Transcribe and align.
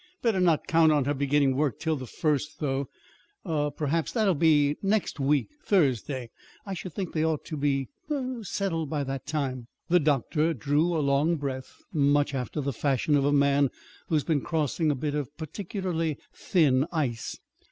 Better 0.23 0.39
not 0.39 0.65
count 0.65 0.91
on 0.91 1.05
her 1.05 1.13
beginning 1.13 1.55
work 1.55 1.77
till 1.79 1.95
the 1.95 2.07
first, 2.07 2.59
though, 2.59 2.89
perhaps. 3.69 4.11
That'll 4.11 4.33
be 4.33 4.75
next 4.81 5.19
week 5.19 5.49
Thursday. 5.63 6.31
I 6.65 6.73
should 6.73 6.93
think 6.95 7.13
they 7.13 7.23
ought 7.23 7.45
to 7.45 7.55
be 7.55 7.87
er 8.09 8.43
settled 8.43 8.89
by 8.89 9.03
that 9.03 9.27
time." 9.27 9.67
The 9.89 9.99
doctor 9.99 10.55
drew 10.55 10.97
a 10.97 11.05
long 11.05 11.35
breath, 11.35 11.83
much 11.93 12.33
after 12.33 12.61
the 12.61 12.73
fashion 12.73 13.15
of 13.15 13.25
a 13.25 13.31
man 13.31 13.69
who 14.07 14.15
has 14.15 14.23
been 14.23 14.41
crossing 14.41 14.89
a 14.89 14.95
bit 14.95 15.13
of 15.13 15.37
particularly 15.37 16.17
thin 16.33 16.87
ice. 16.91 17.37